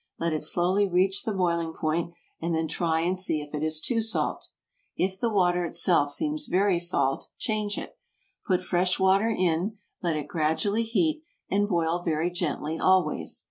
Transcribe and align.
Let 0.17 0.33
it 0.33 0.41
slowly 0.41 0.87
reach 0.89 1.25
the 1.25 1.31
boiling 1.31 1.73
point, 1.73 2.15
and 2.41 2.55
then 2.55 2.67
try 2.67 3.01
and 3.01 3.15
see 3.15 3.39
if 3.39 3.53
it 3.53 3.61
is 3.61 3.79
too 3.79 4.01
salt. 4.01 4.49
If 4.97 5.19
the 5.19 5.29
water 5.29 5.63
itself 5.63 6.09
seems 6.09 6.47
very 6.47 6.79
salt, 6.79 7.27
change 7.37 7.77
it. 7.77 7.99
Put 8.47 8.63
fresh 8.63 8.97
water 8.99 9.29
in, 9.29 9.77
let 10.01 10.15
it 10.17 10.27
gradually 10.27 10.81
heat, 10.81 11.21
and 11.51 11.67
boil 11.67 11.99
very 12.01 12.31
gently 12.31 12.79
always. 12.79 13.39